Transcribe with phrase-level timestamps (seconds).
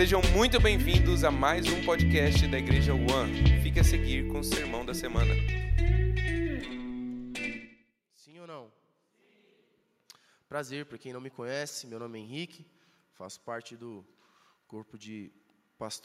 [0.00, 3.60] Sejam muito bem-vindos a mais um podcast da Igreja One.
[3.62, 5.34] Fique a seguir com o sermão da semana.
[8.14, 8.72] Sim ou não?
[10.48, 12.66] Prazer, para quem não me conhece, meu nome é Henrique,
[13.12, 14.02] faço parte do
[14.66, 15.30] corpo de
[15.78, 15.98] pastores.